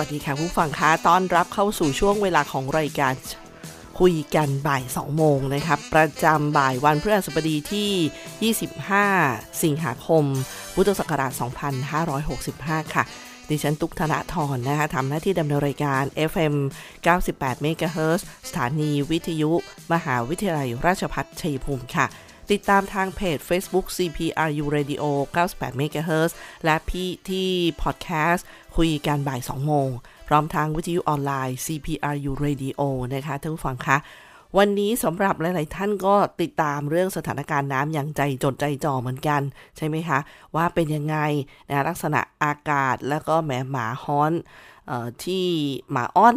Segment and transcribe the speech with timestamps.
[0.00, 3.12] วัสดีค่ะผู้ฟังคะต้อนรับเข้าสู่ช่วงเวลาของรายการ
[4.00, 8.52] คุยกันบ่าย 2 โมงนะครับ ประจำบ่ายวันพฤหัสบดีที่
[9.12, 10.24] 25 สิงหาคม
[10.74, 11.32] พุทธศักราช
[12.12, 13.04] 2565 ค่ะ
[13.48, 16.54] ดิฉันตุกธนาธรนะคะทำหน้าที่ดำเนินรายการ FM
[17.10, 19.52] 98 MHz สถานีวิทยุ
[19.92, 22.06] มหาวิทยาลัยราชภัฏชัยภูมิค่ะ
[22.52, 25.04] ติดตามทางเพจ Facebook CPRU Radio
[25.36, 26.30] 98 MHz
[26.64, 27.48] และพี่ที่
[27.82, 29.88] พอดแคสต์คุยกันบ่าย 2 โมง
[30.28, 32.80] พร้อมทางวิทยุออนไลน์ CPRU Radio
[33.14, 33.96] นะคะท่านผู้ฟังคะ
[34.58, 39.40] วันนี้สำหรับหลาย ๆ ท่านก็ติดตามเรื่องสถานการณ์น้ำอย่างใจจดใจจ่อเหมือนกัน
[39.76, 40.18] ใช่ไหมคะ
[40.56, 41.16] ว่าเป็นยังไง
[41.70, 44.32] นะลักษณะอากาศแล้วก็แหมหมาฮ้อน
[45.24, 45.44] ที่
[45.92, 46.36] หมาอ้อน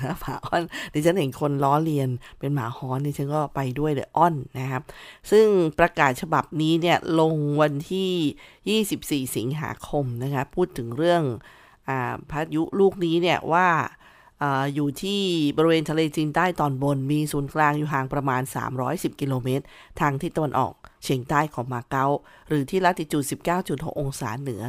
[0.00, 0.62] นะหมาอ้อน
[0.92, 4.82] ดิฉันเห็นคนล้อเลียนเป็นหมาฮ้อนดิฉันก็ไปด้วยเลยอ้อนนะครับ
[5.30, 5.46] ซึ่ง
[5.78, 11.22] ประกาศฉบับนี้เนี่ยลงวันที่ 24 สิงหาคมนะคะพูดถึงเรื่อง
[12.30, 13.68] พายุลูกนี้เนี่ยว่า
[14.74, 15.20] อยู่ที่
[15.56, 18.42] บริเวณทะเลจีนใต้ตอนบน มีศูนย์กลางอยู่ห่างประมาณ
[18.80, 19.64] 310 กิโลเมตร
[20.00, 20.72] ทางทิศตะวันออก
[21.04, 22.06] เฉียงใต้ของมาเก๊า
[22.48, 23.24] หรือที่ลัติจูด
[23.62, 24.62] 19.6 องศาเหนือ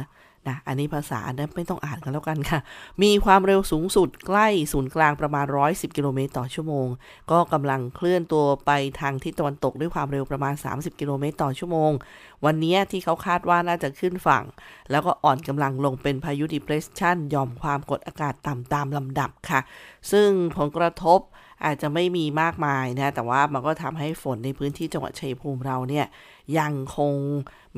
[0.48, 2.60] นะอันนี้ภาษาอันนั้นไม่ต้องอ่านกันแล้วกันค่ะ
[3.02, 6.86] มีความเร็วสูงสุดใกล้ศูนย์กลางประมาณ 110 กิโลเมตรต่อชั่วโมง
[7.30, 8.70] ก็กำลังเคลื่อนตัวไป
[9.00, 11.90] ทางทิศตะวันตกด้วยความเร็วประมาณ 30 กิโลเมตรต่อชั่วโมง
[12.44, 14.44] วันนี้ที่เขาคาดว่าน่าจะขึ้นฝั่ง
[14.90, 19.60] แล้วก็อ่อนกำลังลงเป็นพายุดิเพรสชันยอมความกดอากาศต่ำตามลำดับค่ะ
[20.12, 21.20] ซึ่งผลกระทบ
[21.64, 26.06] อาจจะไม่มีมากมายนะ แต่ว่ามันก็ทำให้ฝนในพื้นที่จังหวัดชัยภูมิเราเนี่ย
[26.58, 27.14] ยังคง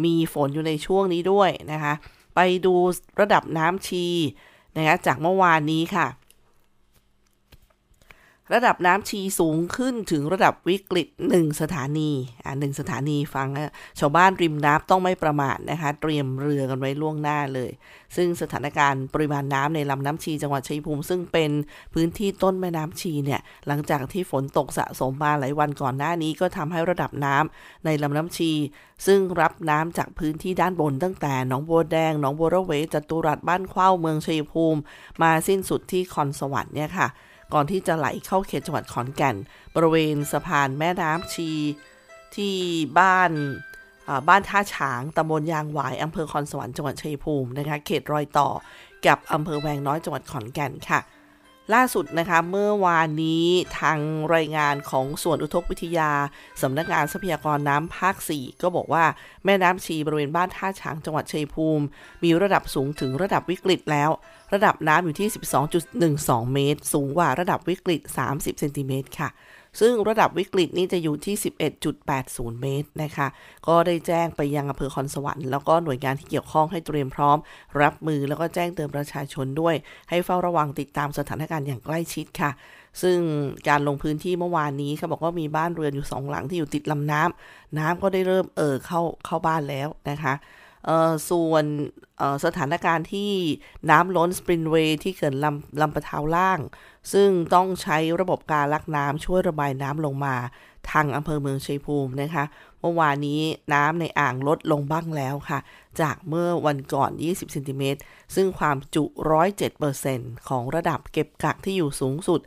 [0.05, 1.95] มีฝนอยู่ในช่วงนี้ด้วยนะคะ
[2.34, 2.75] ไปดู
[3.21, 4.06] ระดับน้ำชี
[4.77, 6.06] นะคะจากเมื่อวานนี้ค่ะ
[8.53, 12.10] ระดับน้ำชีสูงขึ้นถึงระดับวิกฤต 1 สถานี
[12.44, 13.49] อ่าหสถานีฟัง
[14.00, 17.71] ชาวบ้านริมน้ำต้องไม่ประมาทนะคะ เตรียมเรือกันไว้ล่วงหน้าเลย
[18.16, 21.50] ซึ่งสถานการณ์ปริมาณน้ำในลำน้ำชีจังหวัดชัยภูมิ ซึ่งเป็น
[21.94, 28.50] พื้นที่ต้นแม่น้ำชีเนี่ย หลังจากที่ฝนตกสะสมมาหลายวันก่อนหน้านี้ ก็ทำให้ระดับน้ำในลำน้ำชี
[29.06, 34.81] ซึ่งรับน้ำจากพื้นที่ด้านบนตั้งแต่หนองบัวแดงหนองบัวระเวจตุรัสบ้านเข้าเมืองชัยภูมิ
[35.22, 37.09] มาสิ้นสุดที่คอนสวรรค์เนี่ยค่ะ
[37.54, 39.37] ก่อนที่จะไหลเข้าเขตจังหวัดขอนแก่น
[39.75, 41.50] บริเวณสะพานแม่น้ำชี
[42.37, 42.54] ที่
[42.98, 43.31] บ้าน
[44.28, 48.48] บ้านท่าฉางตำบลยางหวายอำเภอคอนสวรรค์จังหวัดชัยภูมินะคะเขตรอยต่อ
[49.06, 51.00] กับอำเภอแวงน้อยจังหวัดขอนแก่นค่ะ
[51.75, 53.47] ล่าสุดนะคะเมื่อวานนี้
[53.81, 53.99] ทาง
[54.35, 56.11] รายงานของส่วนอุทกวิทยา
[56.63, 59.05] สำนักงานทรัพยากรน้ำภาค 4 ก็บอกว่า
[59.45, 61.85] แม่น้ำชีบริเวณบ้านท่าช้างจังหวัดชัยภูมิ
[62.25, 64.11] มีระดับสูงถึงระดับวิกฤตแล้ว
[64.55, 65.29] ระดับน้ำอยู่ที่
[65.91, 68.01] 12.12 เมตร สูงกว่าระดับวิกฤต
[68.31, 69.29] 30 เซนติเมตรค่ะ
[69.81, 71.35] ซึ่งระดับวิกฤตนี้จะอยู่ที่
[71.99, 73.29] 11.80 เมตรนะคะ
[73.69, 77.39] ก็ได้แจ้งไปยังอำเภอคอนสวรรค์แล้วก็หน่วยงานที่เกี่ยวข้องให้เตรียมพร้อม
[77.83, 79.75] รับมือแล้วก็แจ้งเตือนประชาชนด้วย
[80.11, 82.51] ให้เฝ้าระวังติดตามสถานการณ์อย่างใกล้ชิดค่ะ
[83.03, 83.19] ซึ่ง
[83.69, 90.34] การลงพื้นที่เมื่อวานนี้เขาบอกว่ามีบ้านเรือนอยู่สองหลังที่อยู่ติดลำน้ำน้ำก็ได้เริ่มเอ่อเข้าเข้าบ้านแล้วนะคะ
[91.31, 91.65] ส่วน
[92.45, 93.33] สถานการณ์ที่
[93.91, 96.60] น้ำล้นสปรินเวย์ที่เขื่อนลำลำปะเทาล่าง
[97.13, 100.36] ซึ่งต้องใช้ระบบการลักน้ำช่วยระบายน้ำลงมา
[100.91, 102.45] ทางอำเภอเมืองชัยภูมินะคะ
[102.81, 103.41] เมื่อวานนี้
[103.75, 105.59] น้ำในอ่างลดลงบ้างแล้วค่ะ
[106.01, 108.01] จากเมื่อวันก่อน 20เซนติเมตร
[108.34, 109.04] ซึ่งความจุ
[109.77, 112.41] 107%ของระดับเก็บกักที่อยู่สูงสุด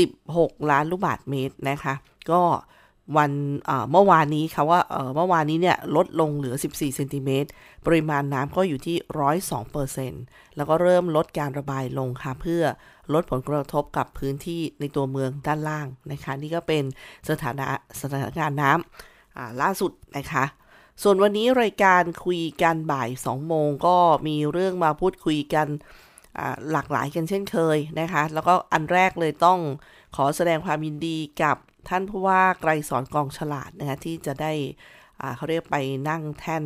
[0.00, 1.94] 16 ล้านลูกบาทเมตรนะคะ
[2.30, 2.42] ก็
[3.16, 3.30] วัน
[3.92, 4.80] เมื่อวานนี้ค่ะว่า
[5.16, 7.48] เมื่อวานนี้เนี่ยลดลงเหลือ 14เซนติเมตร
[7.86, 8.96] ปริมาณน้ำก็อยู่ที่
[9.34, 10.22] 102เปอร์เซ็นต์
[10.56, 12.62] แล้วก็เริ่มลดการระบายลงค่ะ เพื่อ
[13.14, 16.84] ลดผลกระทบกับพื้นที่ในตัวเมืองด้านล่างนะคะ นี่ก็เป็น
[17.28, 17.66] สถานะ
[18.00, 20.44] สถานการณ์น้ำล่าสุดนะคะ
[21.02, 25.66] ส่วนวันนี้รายการคุยกันบ่าย 2 โมงก็มีเรื่องมาพูดคุยกัน
[26.72, 29.58] หลากหลายกันเช่นเคยนะคะ แล้วก็อันแรกเลยต้อง
[30.16, 31.56] ขอแสดงความยินดีกับ
[31.88, 34.52] ท่านผู้ว่าไกรสอนกองฉลาดนะคะที่จะได้
[35.36, 35.76] เขาเรียกไป
[36.08, 36.64] นั่งแท่น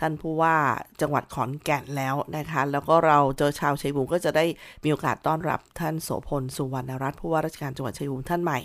[0.00, 0.56] ท่านผู้ว่า
[1.00, 4.44] จังหวัดขอนแก่นแล้วนะคะ แล้วก็เราเจอชาวชัยภูมิก็จะได้
[4.84, 8.58] มีโอกาสต้อนรับท่านโสพลสุวรรณรัตน์ผู้ว่าราชการจังหวัดชัยภูมิท่านใหม่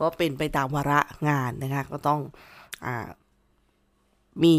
[0.00, 2.20] ก็เป็นไปตามวาระงานนะคะก็ต้อง
[2.86, 2.88] อ
[4.44, 4.56] มี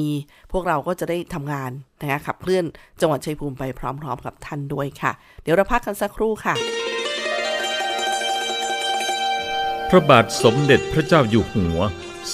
[0.52, 1.72] พวกเราก็จะได้ทำงาน
[2.02, 2.66] นะคะขับเคลื่อน
[3.02, 6.56] จังหวัดชัยภูมิไปพร้อม ๆ กับท่านด้วยค่ะ เดี๋ยวเราพักกันสักครู่ค่ะ
[9.95, 11.80] ระบาทสมเด็จพระเจ้าอยู่หัว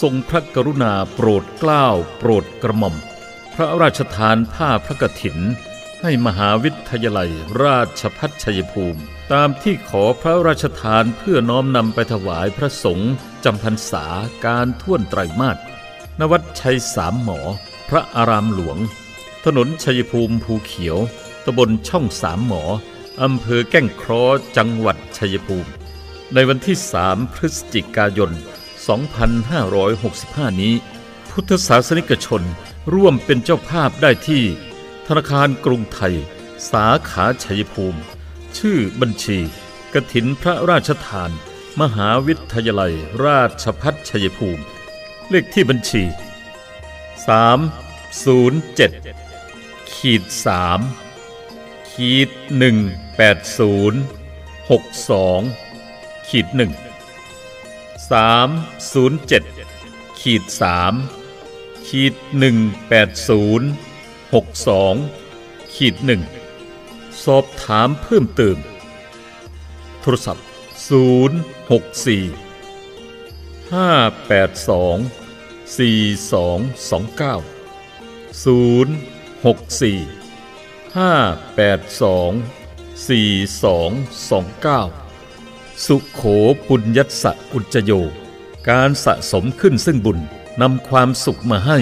[0.02, 1.88] ทรงพระกรุณาโปรดเกล้า
[2.20, 2.96] โปรดกระหม่อม
[3.56, 5.38] พระราชทานผ้าพระกฐิน
[6.02, 7.32] ให้มหาวิทยาลัย
[7.64, 9.02] ราชพัฒชัยภูมิ
[9.34, 13.14] ตามที่ขอพระราชทานเพื่อน้อมนำไปถวายพระสงฆ์
[13.44, 14.06] จำพรรษา
[14.46, 15.58] การท่วนไตรมาส
[16.20, 17.40] นวัดชัยสามหมอ
[17.90, 18.78] พระอารามหลวง
[19.46, 20.98] ถนนชัยภูมิภูเขียว
[21.46, 22.64] ตำบลช่องสามหมอ
[23.22, 24.24] อำเภอแก้งครอ
[24.58, 25.72] จังหวัดชัยภูมิ
[26.34, 26.78] ในวันที่
[27.08, 28.32] 3 พฤศจิกายน
[29.66, 30.76] 2565 นี้
[31.30, 32.44] พุทธศาสนิกชน
[32.94, 34.44] ร่วมเป็นเจ้าภาพได้ที่
[35.08, 36.16] ธนาคารกรุงไทย
[36.72, 38.00] สาขาชัยภูมิ
[38.58, 39.40] ชื่อบัญชี
[39.94, 41.32] กระถินพระราชทาน
[41.82, 42.94] มหาวิทยาลัย
[43.26, 44.64] ราชพัฒชัยภูมิ
[45.30, 46.04] เลขที่บัญชี
[47.38, 50.24] 307ขีด
[51.06, 52.30] 3ขีด
[54.70, 55.69] 180 62
[56.30, 56.72] ขีดหนึ่ง
[58.12, 58.48] สาม
[58.92, 59.44] ศูนย์เจ็ด
[60.22, 60.94] ขีดสาม
[61.88, 63.68] ขีดหนึ่งแปดศูนย์
[64.34, 64.96] หกสอง
[65.76, 66.22] ขีดหนึ่ง
[67.24, 68.58] สอบถามเพิ่มเติม
[70.02, 70.48] โทรศัพท์
[70.90, 71.38] ศูนย์
[71.72, 72.24] หกสี่
[73.74, 73.92] ห้า
[74.28, 74.98] แปดสอง
[75.78, 76.00] สี่
[76.34, 76.60] สอง
[76.90, 77.36] สองเก้า
[78.46, 78.94] ศูนย์
[79.46, 80.00] หกสี่
[80.98, 81.14] ห้า
[81.56, 82.32] แปดสอง
[83.10, 83.30] สี่
[83.64, 83.90] สอง
[84.30, 84.82] สองเก้า
[85.88, 86.22] ขโข
[86.68, 87.92] ปุญญัสะอุจจโย
[88.70, 90.20] การสะสมขึ้นซึ่งบุญ
[90.62, 91.78] นำความสุขมาให้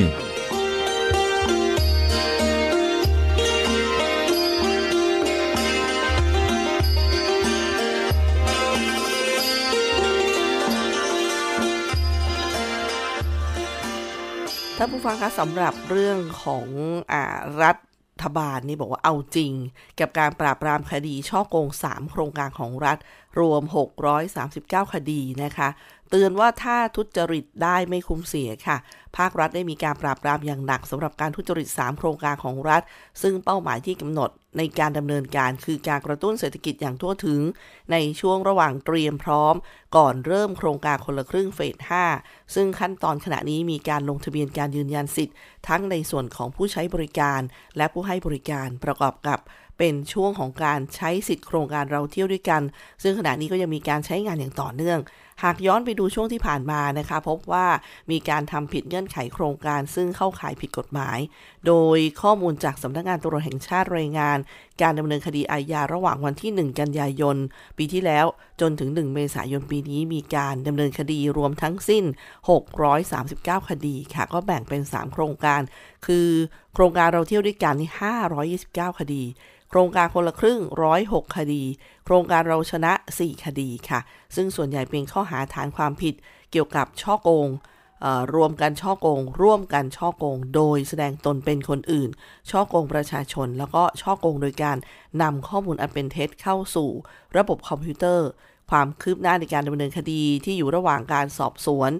[14.77, 16.67] ท่านผู้ฟังคะสำหรับเรื่องของ
[17.13, 17.15] อ
[17.63, 17.71] รั
[18.23, 19.51] ฐบาลนี่บอกว่าเอาจริง
[19.99, 22.97] กับการปราบปรามคดีช่อโกง 3 โครงการของรัฐ
[23.39, 23.62] รวม
[24.28, 25.69] 639 คดีนะคะ
[26.10, 28.78] เตือนว่าถ้าทุจริตได้ไม่คุ้มเสียค่ะ
[29.18, 32.81] ภาครัฐได้มีการปราบปรามอย่างหนักสำหรับการทุจริต 3 โครงการของรัฐ
[33.22, 37.42] ซึ่งเป้าหมายที่กำหนดในการดำเนินการคือการกระตุ้นเศรษฐกิจอย่างทั่วถึง
[37.92, 39.56] ในช่วงระหว่างเตรียมพร้อม
[39.98, 41.75] ก่อนเริ่มโครงการคนละครึ่งเฟส
[42.16, 45.36] 5 ซึ่งขั้นตอนขณะนี้มีการลงทะเบียนการยืนยันสิทธิ์
[45.68, 47.42] ทั้งในส่วนของผู้ใช้บริการ
[47.78, 49.40] และผู้ให้บริการประกอบกับ
[49.77, 52.62] เป็นช่วงของการใช้สิทธิโครงการเราเที่ยวด้วยกัน
[53.03, 55.00] ซึ่งขณะนี้ก็ยังมีการใช้งานอย่างต่อเนื่อง
[55.44, 57.68] หากย้อนไปดูช่วงที่ผ่านมานะคะ พบว่า
[58.12, 61.19] มีการทำผิดเงื่อนไขโครงการ ซึ่งเข้าข่ายผิดกฎหมาย
[61.68, 64.38] โดยข้อมูลจากสำนักงานตำรวจแห่งชาติรายงาน
[64.81, 67.38] การดำเนินคดีอาญาระหว่างวันที่ 1 กันยายน
[67.77, 68.25] ปีที่แล้ว
[68.62, 72.04] จนถึง 1 เมษายนปีนี้มีการดำเนินคดีรวมทั้งสิ้น
[72.87, 75.61] 639 คดีค่ะ ก็แบ่งเป็น 3 โครงการ
[76.06, 76.28] คือ
[76.73, 77.90] โครงการเราเที่ยวด้วยกันนี่
[78.94, 79.23] 529 คดี
[79.69, 80.59] โครงการคนละครึ่ง
[80.97, 81.64] 106 คดี
[82.06, 84.00] โครงการเราชนะ 4 คดีค่ะ
[84.36, 86.14] ซึ่งส่วนใหญ่เป็นข้อหาฐานความผิด
[86.52, 87.50] เกี่ยวกับช่อโกง
[88.36, 92.09] รวมกันช่อโกง ร่วมกันช่อโกง โดยแสดงตนเป็นคนอื่น
[92.50, 94.78] ช่อโกงประชาชน แล้วก็ช่อโกงโดยการ
[95.21, 96.90] นำข้อมูลอันเป็นเท็จเข้าสู่
[97.38, 98.28] ระบบคอมพิวเตอร์
[98.71, 101.92] ความคืบหน้าในการดำเนินคดีที่อยู่ระหว่างการสอบสวน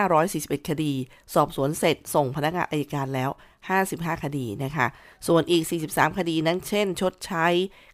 [0.00, 0.92] 541 คดี
[1.34, 3.30] สอบสวนเสร็จส่งพนักงานอายการแล้ว
[3.74, 4.86] 55 คดีนะคะ
[5.26, 7.46] ส่วนอีก 43 คดีนั้นเช่น ชดใช้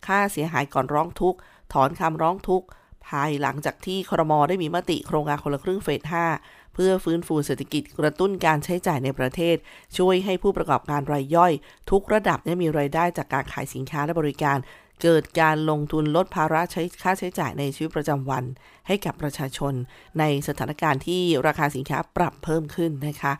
[0.06, 1.38] ค่าเสียหายก่อนร้องทุกข์
[1.72, 2.66] ถอนคำร้องทุกข์
[3.06, 6.02] ภายหลังจากที่ครมได้มีมติโครงการคนละครึ่งเฟส
[6.38, 9.56] 5 เพื่อฟื้นฟูเศรษฐกิจกระตุ้นการใช้จ่ายในประเทศ
[9.98, 11.52] ช่วยให้ผู้ประกอบการรายย่อย
[11.90, 14.58] ทุกระดับได้มีรายได้จากการขายสินค้าและบริการ
[15.02, 18.44] เกิดการลงทุนลดภาระใช้ค่าใช้จ่ายในชีวิตประจำวัน
[18.86, 19.74] ให้กับประชาชน
[20.18, 23.32] ในสถานการณ์ที่ราคาสินค้าปรับเพิ่มขึ้นนะคะ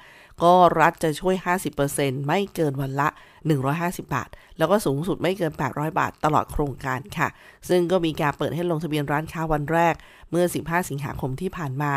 [0.43, 1.35] ก็รัฐจะช่วย
[1.83, 3.09] 50%ไม่เกินวันละ
[3.57, 4.29] 150 บาท
[4.59, 7.29] แล้วก็สูงสุดไม่เกิน 800 บาทตลอดโครงการค่ะ
[7.69, 9.95] ซึ่งก็มีการเปิดให้ลงทะเบียนร้านค้าวันแรก
[10.31, 11.93] เมื่อ 15 สิงหาคมที่ผ่านมา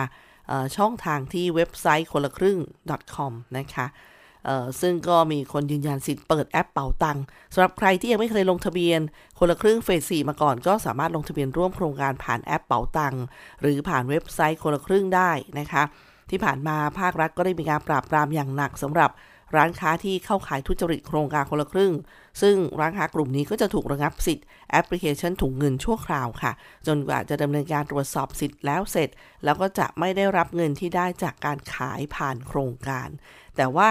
[0.77, 2.57] ช่องทางที่เว็บไซต์คนละครึ่ง
[3.15, 3.85] .com นะคะ
[4.81, 7.23] ซึ่งก็มีคนยืนยันสิทธิ์เปิดแอปเป๋าตังค์
[7.53, 8.99] สำหรับใครที่ยังไม่เคยลงทะเบียน
[9.39, 13.23] คนละครึ่งเฟส4มาก่อนก็สามารถลงทะเบียนร่วมโครงการผ่านแอปเป๋าตังค์
[13.61, 15.83] หรือผ่านเว็บไซต์คนละครึ่งได้นะคะ
[16.29, 19.11] ที่ผ่านมาภาครัฐก็ได้มีการปราบปรามอย่างหนักสำหรับ
[19.55, 21.93] ร้านค้าที่เข้าข่ายทุจริตโครงการคนละครึ่ง
[22.41, 26.51] ซึ่งร้านค้ากลุ่มนี้ก็จะถูกระงับสิทธิ์แอปพลิเคชันถุงเงินชั่วคราวค่ะ
[26.87, 29.09] จนกว่าจะดำเนินการตรวจสอบสิทธิ์แล้วเสร็จ
[29.43, 33.09] แล้วก็จะไม่ได้รับเงินที่ได้จากการขายผ่านโครงการ
[33.55, 33.89] แต่ว่า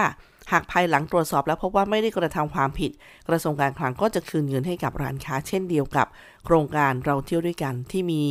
[0.51, 2.91] หากภายหลังตรวจสอบแล้วพบว่าไม่ได้กระทำความผิด
[3.27, 6.07] กระทรวงการคลังก็จะคืนเงินให้กับร้านค้า เช่นเดียวกับ
[6.45, 8.23] โครงการเราเที่ยวด้วยกันที่มี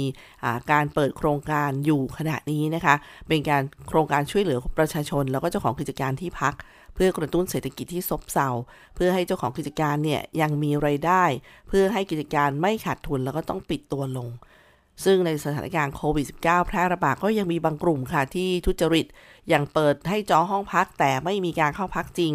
[0.73, 2.95] การเปิดโครงการอยู่ขณะนี้นะคะ
[3.29, 6.55] เป็นการโครงการช่วยเหลือประชาชน แล้วก็เจ้าของกิจการที่พัก
[6.95, 8.49] เพื่อกระตุ้นเศรษฐกิจที่ซบเซา
[8.95, 11.25] เพื่อให้เจ้าของกิจการเนี่ยยังมีไรายได้
[11.69, 14.29] เพื่อให้กิจการไม่ขาดทุนแล้วก็ต้องปิดตัวลง
[15.05, 19.07] ซึ่งในสถานการณ์โควิด -19 แพร่ระบาดก็ยังมีบางกลุ่มค่ะที่ทุจริต
[19.49, 22.33] อย่างเปิดให้จองห้องพักแต่ไม่มีการเข้าพักจริง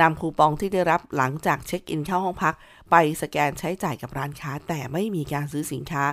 [0.00, 2.54] นำคูปองที่ได้รับหลังจากเช็คอินเข้าห้องพัก
[2.90, 6.04] ไปสแกนใช้จ่ายกับร้านค้า แต่ไม่มีการซื้อสินค้า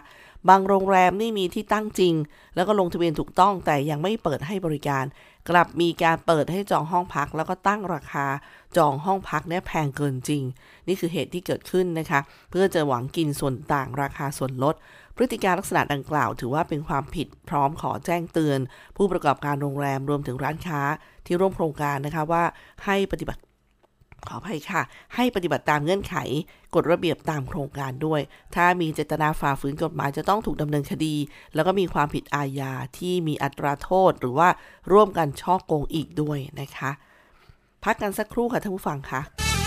[0.49, 2.13] บางโรงแรมนี่มีที่ตั้งจริง
[2.55, 5.05] แล้วก็ลงทะเบียนถูกต้องแต่ยังไม่เปิดให้บริการ
[5.49, 8.25] กลับมีการเปิดให้จองห้องพัก แล้วก็ตั้งราคา
[8.77, 10.43] จองห้องพักเนี่ยแพงเกินจริง
[10.87, 12.19] นี่คือเหตุที่เกิดขึ้นนะคะ
[12.51, 14.75] เพื่อจะหวังกินส่วนต่างราคาส่วนลด
[15.21, 18.59] พฤติการลักษณะดังกล่าวถือว่าเป็นความผิดพร้อมขอแจ้งเตือน
[18.97, 20.81] ผู้ประกอบการโรงแรมรวมถึงร้านค้า
[21.25, 22.43] ที่ร่วมโครงการนะคะว่า
[22.85, 23.41] ให้ปฏิบัติ
[24.27, 24.81] ขออภัยค่ะ
[25.15, 26.15] ให้ปฏิบัติตามเงื่อนไข
[26.75, 28.21] กฎระเบียบตามโครงการด้วย
[28.55, 31.15] ถ้ามีเจตนาฝ่าฝืนกฎหมายจะต้องถูกดำเนินคดี
[31.55, 34.49] แล้วก็มีความผิดอาญาที่มีอัตราโทษ หรือว่า
[34.91, 36.91] ร่วมกันช่อโกงอีกด้วยนะคะ
[37.83, 39.48] พักกันสักครู่ค่ะท่านผู้ฟังคะ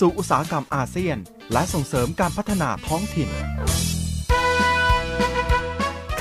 [0.00, 1.16] สู่อุตสาหกรรมอาเซียน
[1.52, 3.28] และส่งเสริมการพัฒนาท้องถิ่น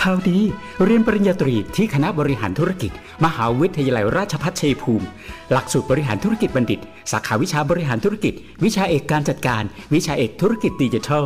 [0.02, 0.40] ข่าวดี
[0.84, 2.92] เรียนปริญญาตรีที่คณะบริหารธุรกิจ
[3.26, 5.06] มหาวิทยาลัยราชภัฏชัยภูมิ
[5.52, 6.80] หลักสูตรบริหารธุรกิจบัณฑิต
[7.12, 9.64] สาขาวิชาบริหารธุรกิจ วิชาเอกการจัดการ
[9.94, 11.24] วิชาเอกธุรกิจดิจิทัล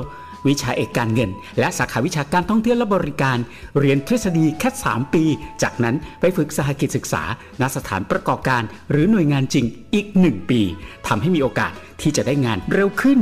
[0.48, 3.38] วิชาเอกการเงิน และสาขาวิชาการท่องเที่ยวและบริการ
[3.80, 5.24] เรียนทฤษฎีแค่ 3 ปี
[5.62, 7.24] จากนั้นไปฝึกสหกิจศึกษา
[7.62, 10.62] ณสถานประกอบการ หรือหน่วยงานจริงอีก 1 ปี
[11.08, 11.72] ทำให้มีโอกาส
[12.02, 13.20] ที่จะได้งานเร็วขึ้น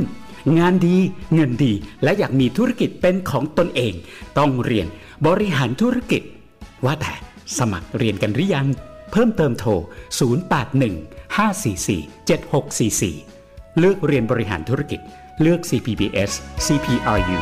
[0.58, 0.96] งานดี
[1.34, 3.94] เงินดี และอยากมีธุรกิจเป็นของตนเอง
[4.38, 4.86] ต้องเรียน
[5.26, 6.22] บริหารธุรกิจ
[6.84, 7.14] ว่าแต่
[7.58, 8.66] สมัครเรียนกันหรือยัง
[9.12, 9.70] เพิ่มเติมโทร
[10.74, 13.33] 081 544 7644
[13.80, 15.00] เลือกเรียนบริหารธุรกิจ
[15.42, 16.30] เลือก CPBS
[16.66, 17.38] CPRU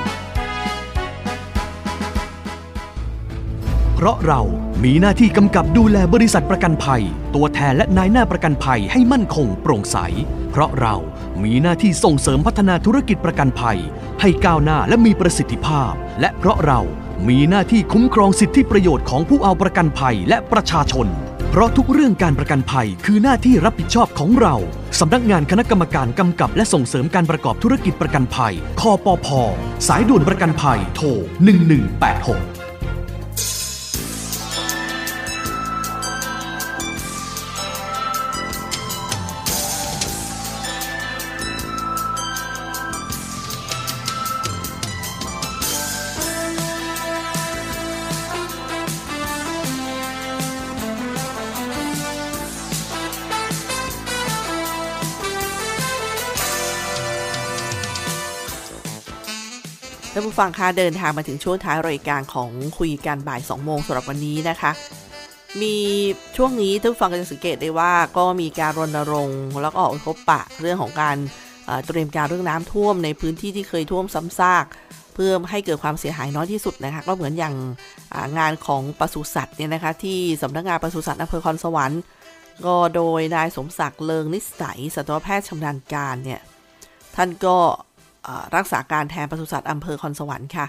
[3.95, 4.41] เพราะเรา
[4.85, 7.03] มีหน้าที่กำกับดูแลบริษัทประกันภัย
[7.35, 9.97] ตัวแทนและนายหน้าประกันภัยให้มั่นคงโปร่งใส
[10.51, 10.97] เพราะเรา
[11.45, 13.79] มีหน้าที่ส่งเสริมพัฒนาธุรกิจประกันภัย
[14.21, 16.81] ให้ก้าวหน้าและมีประสิทธิภาพ และเพราะเรา
[17.29, 21.07] มีหน้าที่คุ้มครองสิทธิประโยชน์ของผู้เอาประกันภัยและประชาชน
[21.54, 24.54] เพราะทุกเรื่องการประกันภัยคือหน้าที่รับผิดชอบของเรา
[25.00, 29.28] สำนักงานคณะกรรมการกำกับและส่งเสริมการประกอบธุรกิจประกันภัย คอปพ
[29.88, 31.06] สายด่วนประกันภัย โทร
[31.87, 32.62] 1186
[60.14, 64.71] ท่านผู้ฟังคะเดินทางมาถึงช่วงท้ายรายการของคุยกันบ่าย 2 โมงสำหรับวันนี้นะคะ
[65.62, 65.76] มี
[66.37, 71.16] ช่วงนี้ท่านผู้ฟังก็จะสังเกตได้ว่าก็มีการรณรงค์แล้วก็ออกพบปะเรื่องของการ
[71.87, 74.64] เตรียมการเรื่องน้ำท่วมในพื้นที่ที่เคยท่วมซ้ำซาก
[75.14, 77.54] เพื่อให้เกิดความเสียหายน้อยที่สุดนะคะ ก็เหมือนอย่าง
[78.38, 82.02] งานของปศุสัตว์เนี่ยนะคะ ที่สำนักงานปศุสัตว์อำเภอคอนสวรรค์
[82.66, 86.40] ก็โดยนายสมศักดิ์เลิงนิสัยสัตวแพทย์ชำนาญการเนี่ย
[87.16, 87.57] ท่านก็
[88.57, 90.67] รักษาการแทนปศุสัตว์อำเภอคอนสวรรค์ค่ะ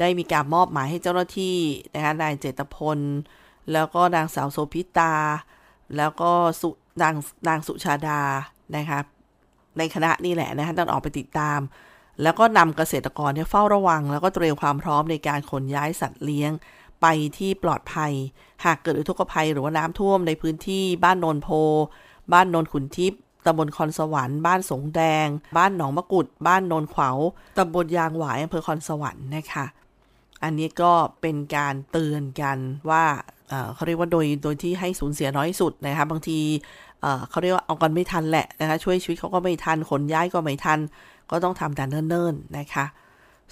[0.00, 1.56] ได้มีการมอบหมายให้เจ้าหน้าที่
[1.94, 2.98] นะคะนายเจตพล
[3.72, 5.14] แล้วก็นางสาวโซพิตา
[5.96, 6.30] แล้วก็
[6.60, 6.68] สุ
[7.02, 7.14] นาง
[7.48, 8.20] นางสุชาดา
[8.76, 8.98] นะคะ
[9.78, 11.60] ในคณะนี่แหละนะคะต้องออกไปติดตาม
[12.22, 16.52] แล้วก็นำเกษตรกรเนี่ยเฝ้าระวัง แล้วก็เตรียมความพร้อมในการขนย้ายสัตว์เลี้ยง
[17.00, 17.06] ไป
[17.38, 18.12] ที่ปลอดภัย
[18.64, 21.48] หากเกิดอุทกภัยหรือว่าน้ำท่วมในพื้นที่บ้านโนนโพ
[22.32, 27.18] บ้านโนนขุนทิพย์ ตำบลคอนสวรรค์ บ้านสงแดง บ้านหนองมะกุด บ้านโนนขวาว
[27.58, 29.66] ตำบลยางหวายอำเภอคอนสวรรค์นะคะ
[30.42, 32.58] อันนี้ก็เป็นการเตือนกัน
[32.90, 33.04] ว่า
[33.74, 36.38] เขาเรียกว่าโดยโดยที่ให้สูญเสียน้อยสุดนะคะบางที
[37.30, 40.80] เขาเรียกว่าเอากันไม่ทันแหละนะคะช่วยชีวิตเขาก็ไม่ทันขนย้ายก็ไม่ทัน
[41.30, 42.86] ก็ต้องทำแต่เนิ่นๆนะคะ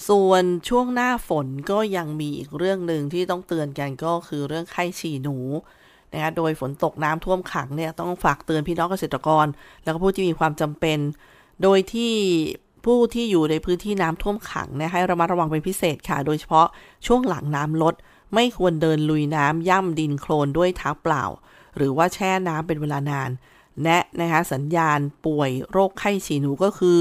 [0.09, 5.39] ส่วนช่วงหน้าฝนก็ยังมีอีกเรื่องหนึ่งที่ต้องเตือนกันก็คือเรื่องไข้ฉี่หนู
[6.13, 9.47] นะคะโดยฝนตกน้ำท่วมขังเนี่ยต้องฝากเตือนพี่น้องเกษตรกร
[9.83, 10.99] แล้วก็ผู้ที่มีความจำเป็น
[11.63, 12.15] โดยที่
[12.85, 16.67] ผู้ที่อยู่ในพื้นที่น้ำท่วมขังเนี่ยให้ระมัดระวังเป็นพิเศษค่ะ โดยเฉพาะ
[17.07, 17.95] ช่วงหลังน้ำลด
[18.35, 21.25] ไม่ควรเดินลุยน้ำย่ำดินโคลนด้วยเท้าเปล่า
[21.77, 23.31] หรือว่าแช่น้ำเป็นเวลานาน
[23.83, 27.01] แนะนะคะสัญญาณป่วยโรคไข้ฉี่หนูก็คือ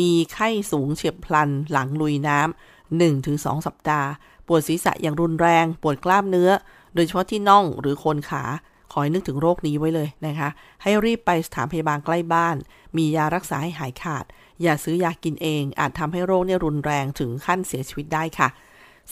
[0.00, 4.08] มีไข้สูงเฉียบพลันหลังลุยน้ำ1-2 สัปดาห์
[4.46, 6.50] ปวดศีรษะอย่างรุนแรง ปวดกล้ามเนื้อ
[6.94, 8.44] โดยเฉพาะที่น่องหรือโคนขา
[8.92, 10.48] ขอให้นึกถึงโรคนี้ไว้เลยนะคะ
[10.82, 12.56] ให้รีบไปสถานพยาบาลใกล้บ้าน
[12.96, 14.24] มียารักษาให้หายขาด
[14.62, 18.48] อย่าซื้อยากินเอง อาจทำให้โรคเนี่ยรุนแรงถึงขั้นเสียชีวิตได้ค่ะ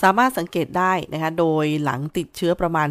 [0.03, 2.89] สามารถสังเกตได้นะคะ โดยหลังติดเชื้อประมาณ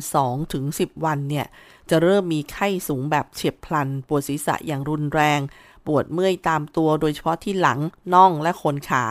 [0.51, 1.45] 2-10 วันเนี่ย
[1.89, 5.39] จะเริ่มมีไข้สูงแบบเฉียบพลัน ปวดศีรษะอย่างรุนแรง
[5.87, 7.79] ปวดเมื่อยตามตัว โดยเฉพาะที่หลัง
[8.13, 9.03] น่องและขนขา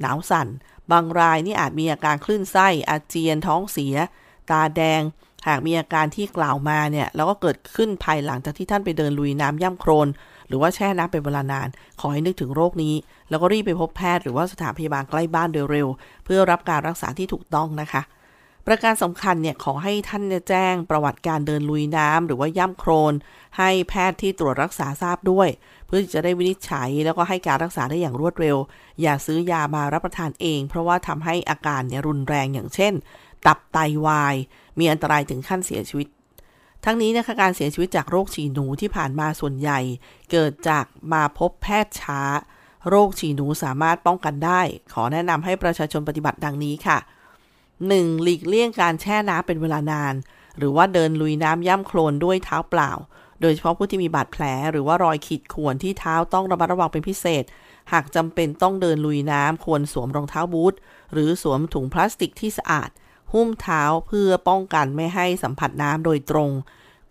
[0.00, 0.48] หนาวสั่น
[0.90, 3.94] บางรายนี่อาจมีอาการคลื่นไส้ อาเจียน ท้องเสีย
[4.50, 5.02] ตาแดง
[5.46, 10.08] หากมีอาการที่กล่าวมาเนี่ยแล้วก็เกิดขึ้นภายหลังจากที่ท่านไปเดินลุยน้ำย่ำโครน
[10.48, 11.68] หรือว่าแช่น้ำเป็นเวลานาน
[12.00, 12.94] ขอให้นึกถึงโรคนี้
[13.30, 15.88] แล้วก็รีบไปพบแพทย์หรือว่าสถานพยาบาลใกล้บ้านโดยเร็ว
[16.24, 18.02] เพื่อรับการรักษาที่ถูกต้องนะคะ
[18.66, 23.12] ประการสำคัญเนี่ยขอให้ท่านแจ้งประวัติการเดินลุยน้ำหรือว่าย่ำโครน
[23.58, 25.48] ให้แพทย์ที่ตรวจรักษาทราบด้วย
[25.86, 28.56] เพื่อจะได้วินิจฉัยแล้วก็ให้การรักษาได้อย่างรวดเร็ว
[29.02, 32.92] อย่าซื้อยามารับประทานเอง เพราะว่าทำให้อาการเนี่ยรุนแรงอย่างเช่น
[33.46, 34.34] ตับไตาวาย
[34.78, 36.08] มีอันตรายถึงขั้นเสียชีวิต
[36.84, 39.80] ทั้งนี้นะคะการเสียชีวิตจากโรคฉี่หนูที่ผ่านมาส่วนใหญ่
[40.30, 42.20] เกิดจากมาพบแพทย์ช้า
[42.88, 44.60] โรคฉี่หนูสามารถป้องกันได้
[44.92, 46.98] ขอแนะนำให้ประชาชนปฏิบัติดังนี้ค่ะ
[47.62, 48.22] 1.
[48.22, 50.14] หลีกเลี่ยงการแช่น้ำเป็นเวลานาน
[50.58, 52.92] หรือว่าเดินลุยน้ำย่ำโคลนด้วยเท้าเปล่า
[53.40, 57.44] โดยเฉพาะผู้ที่มีบาดแผล หรือว่ารอยขีดข่วนที่เท้าต้องระมัดระวังเป็นพิเศษ
[57.92, 60.74] หากจำเป็นต้องเดินลุยน้ำควรสวมรองเท้าบูท
[61.12, 62.90] หรือสวมถุงพลาสติกที่สะอาด
[63.32, 66.50] หุ้มเท้าเพื่อป้องกันไม่ให้สัมผัสน้ำโดยตรง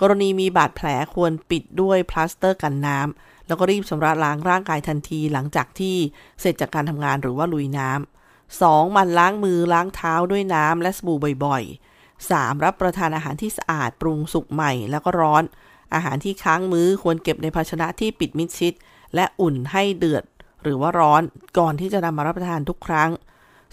[0.02, 5.96] กรณีมีบาดแผลควรปิดด้วยพลาสเตอร์กันน้ำแล้วก็รีบชำระล้างร่างกายทันทีหลังจากที่
[6.42, 8.98] เสร็จจากการทำงานหรือว่าลุยน้ำ 2.
[8.98, 12.64] หมั่นล้างมือล้างเท้าด้วยน้ำและสบู่บ่อยๆ 3.
[12.64, 15.44] รับประทานอาหารที่สะอาดปรุงสุกใหม่แล้วก็ร้อน
[15.94, 18.74] อาหารที่ค้างมื้อควรเก็บในภาชนะที่ปิดมิดชิด
[19.16, 20.24] และอุ่นให้เดือด
[20.64, 21.22] หรือว่าร้อน
[21.58, 23.10] ก่อนที่จะนำมารับประทานทุกครั้ง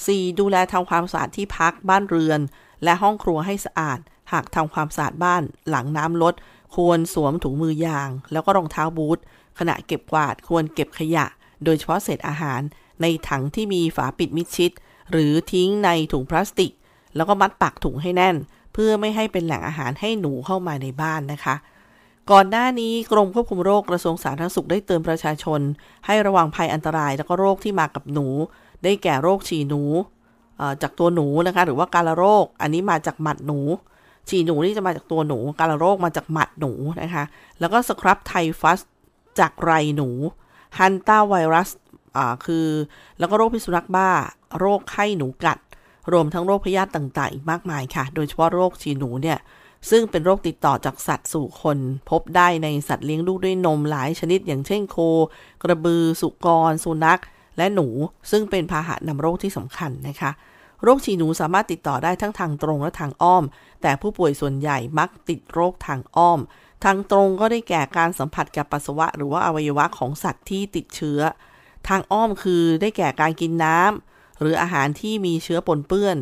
[0.07, 0.39] 4.
[0.41, 2.41] ดูแลทำความสะอาดที่พักบ้านเรือน
[2.85, 3.99] และห้องครัวให้สะอาด
[4.33, 6.35] หากทำความสะอาดบ้านหลังน้ำลด
[6.77, 9.19] ควรสวมถุงมือยาง แล้วก็รองเท้าบูท
[9.59, 11.27] ขณะเก็บกวาดควรเก็บขยะ
[11.65, 12.61] โดยเฉพาะเศษอาหาร
[13.03, 14.71] ในถังที่มีฝาปิดมิดชิด
[15.11, 16.73] หรือทิ้งในถุงพลาสติก
[17.17, 18.37] แล้วก็มัดปากถุงให้แน่น
[18.73, 21.55] เพื่อไม่ให้เป็นแหล่งอาหารให้หนูเข้ามาในบ้านนะคะ
[22.31, 25.61] ก่อนหน้านี้กรมควบคุมโรคกระทรวงสาธารณสุขได้เตือนประชาชน
[26.07, 28.29] ให้ระวังภัยอันตรายแล้วก็โรคที่มากับหนู
[28.83, 29.83] ได้แก่โรคฉี่หนู
[30.83, 33.61] จากตัวหนูนะคะ หรือว่าการโรค อันนี้มาจากหมัดหนู
[34.29, 37.25] ฉี่หนูนี่จะมาจากตัวหนู การโรคมาจากหมัดหนูนะคะ
[37.61, 38.81] แล้วก็สครับไทฟัส
[39.39, 40.09] จากไรหนู
[40.79, 41.69] ฮันต้าไวรัส
[42.45, 42.67] คือ
[43.19, 44.11] แล้วก็โรคพิษสุนัขบ้า
[44.59, 45.59] โรคไข้หนูกัด
[46.13, 49.39] รวมทั้งโรคพยาธิต่างๆ อีกมากมายค่ะ โดยเฉพาะโรคฉี่หนูเนี่ย
[49.91, 51.79] ซึ่งเป็นโรคติดต่อจากสัตว์สู่คน
[52.11, 54.97] พบได้ในสัตว์เลี้ยงลูกด้วยนมหลายชนิด อย่างเช่นโค
[55.63, 57.21] กระบือ สุกร สุนัข
[57.59, 57.89] และหนู
[58.31, 60.31] ซึ่งเป็นพาหะนำโรคที่สำคัญนะคะ
[60.83, 63.45] โรคฉี่หนูสามารถติดต่อได้ทั้งทางตรงและทางอ้อม
[63.83, 66.41] แต่ผู้ป่วยส่วนใหญ่มักติดโรคทางอ้อม
[66.85, 71.21] ทางตรงก็ได้แก่การสัมผัสกับปัสสาวะ หรือว่าอวัยวะของสัตว์ที่ติดเชื้อ
[71.89, 76.17] ทางอ้อมคือได้แก่การกินน้ำหรืออาหารที่มีเชื้อปนเปื้อน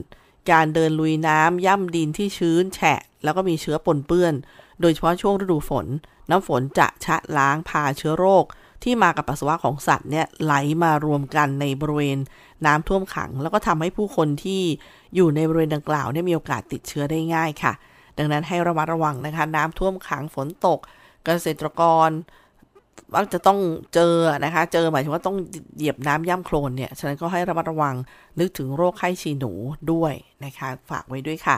[0.50, 4.34] การเดินลุยน้ำย่ำดินที่ชื้นแฉะ แล้วก็มีเชื้อปนเปื้อน
[4.80, 5.86] โดยเฉพาะช่วงฤดูฝน
[6.30, 8.44] น้ำฝนจะชะล้างพาเชื้อโรค
[8.88, 12.18] ที่มากับปัสสาวะของสัตว์เนี่ยไหลมารวมกันในบริเวณ
[12.66, 14.62] น้ำท่วมขัง แล้วก็ทำให้ผู้คนที่
[15.14, 17.72] อยู่ในบริเวณดังกล่าวเนี่ยมีโอกาสติดเชื้อได้ง่ายค่ะ
[18.18, 20.78] ดังนั้นให้ระมัดระวังนะคะ น้ำท่วมขังฝนตก
[21.24, 22.10] เกษตรกร
[23.14, 23.58] มักจะต้อง
[23.94, 25.36] เจอนะคะ เจอหมายถึงว่าต้อง
[25.76, 27.94] เหยียบน้ำย่ำโคลนเนี่ย ฉะนั้นก็ให้ระมัดระวัง
[28.40, 29.52] นึกถึงโรคไข้ฉี่หนู
[29.92, 30.12] ด้วย
[30.44, 31.56] นะคะ ฝากไว้ด้วยค่ะ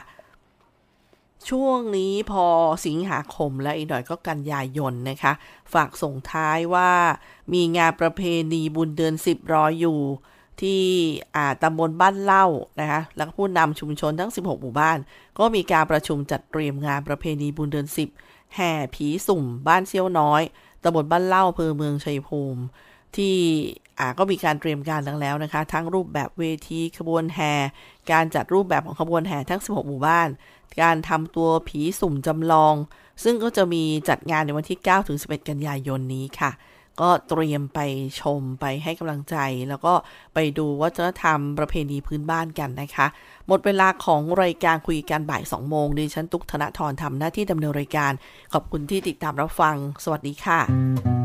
[1.49, 2.47] ช่วงนี้พอ
[2.87, 5.33] สิงหาคมและอีกหน่อยก็กันยายนนะคะ
[5.73, 6.91] ฝากส่งท้ายว่า
[7.53, 8.23] มีงานประเพ
[8.53, 10.01] ณีบุญเดือนสิบรออยู่
[10.63, 10.83] ที่
[11.63, 12.47] ตำบลบ้านเล่า
[12.81, 14.99] นะคะแล้วก็ผู้นำชุมชนทั้ง 16 หมู่บ้าน
[15.39, 17.87] ก็มีการประชุมจัดเตรียมงานประเพณีบุญเดือน
[18.21, 20.43] 10แห่ผีสุ่มบ้านเซี่ยวน้อย
[20.83, 22.63] ตำบลบ้านเล่าอำเภอเมืองชัยภูมิ
[23.17, 23.37] ที่
[23.99, 27.53] อ่าก็มีการเตรียมการแล้วนะคะ ทั้งรูปแบบเวทีขบวนแห่
[28.13, 30.29] การจัดรูปแบบของขบวนแห่ทั้ง 16 หมู่บ้าน
[30.83, 32.75] การทำตัวผีสุ่มจำลอง
[33.25, 36.53] ซึ่งก็จะมีจัดงานในวันที่ 9 ถึง 11 กันยายนนี้ค่ะ
[37.01, 37.81] ก็เตรียมไป
[38.21, 39.37] ชมไปให้กำลังใจ
[39.69, 39.95] แล้วก็
[40.35, 43.07] ไปดูวัฒนธรรมประเพณีพื้นบ้านกันนะคะ
[43.47, 48.13] หมดเวลาของรายการคุยกันบ่าย 2 โมงดิฉันตุกธนทรทำหน้าที่ดำเนินรายการ
[48.53, 51.18] ขอบคุณที่ติดตามรับฟัง สวัสดีค่ะ